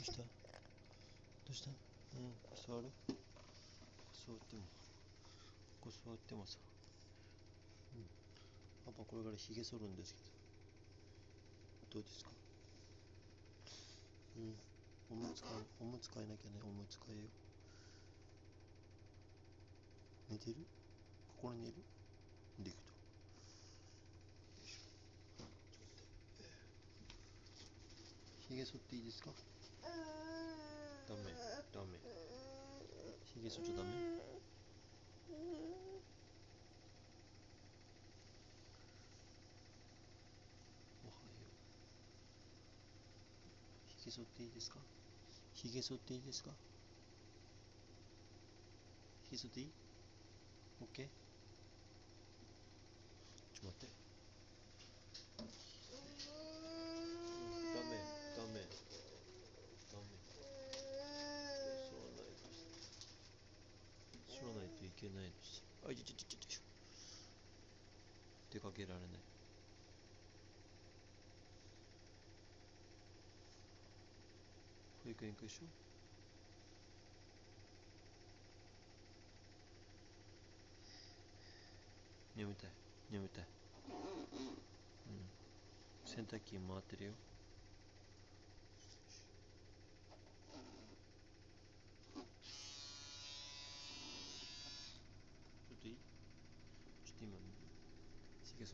[0.00, 0.18] うした。
[0.18, 0.26] ど
[1.50, 1.70] うした？
[1.70, 1.72] う
[2.20, 2.90] ん座る
[4.12, 4.62] 座っても
[5.80, 6.58] ここ座ってもさ。
[7.96, 8.04] うん。
[8.84, 12.00] パパこれからひげ剃るんですけど。
[12.00, 12.30] どうですか？
[14.36, 14.54] うん。
[15.10, 17.28] おむつ替えおむつ替えなきゃねおむつ替えよ
[20.30, 20.56] 寝てる？
[21.42, 21.74] ここに寝る？
[22.62, 22.80] できた。
[28.48, 29.30] ひげ剃っていいですか？
[29.82, 31.22] ダメ
[31.72, 31.98] ダメ。
[33.24, 33.88] ひげ剃っちゃダメ？
[41.04, 41.18] おはよ。
[43.86, 44.78] うひげ剃っていいですか？
[45.54, 46.50] ひげ剃っていいですか？
[49.24, 49.70] ひげ剃っていい？
[50.82, 51.06] オッケー
[53.54, 53.92] ちょっと待って
[57.76, 57.92] ダメ
[58.34, 58.64] ダメ
[59.92, 60.08] ダメ
[61.84, 62.48] 剃らないと
[64.32, 65.30] 剃らないといけないの？
[65.32, 66.60] さあいちょちょちょちょ
[68.52, 69.00] 出かけられない。
[75.04, 75.64] 保育園行くでしょ？
[82.36, 82.70] 眠たい
[83.10, 83.44] 眠たい。
[83.88, 83.92] う
[85.12, 85.30] ん。
[86.04, 87.12] 洗濯機回ってるよ。
[98.60, 98.66] ちょ